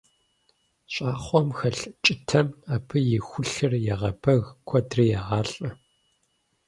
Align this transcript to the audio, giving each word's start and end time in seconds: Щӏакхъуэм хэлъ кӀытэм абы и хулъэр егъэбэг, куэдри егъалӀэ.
Щӏакхъуэм 0.93 1.47
хэлъ 1.57 1.85
кӀытэм 2.03 2.47
абы 2.73 2.97
и 3.17 3.19
хулъэр 3.27 3.73
егъэбэг, 3.93 4.43
куэдри 4.67 5.05
егъалӀэ. 5.17 5.69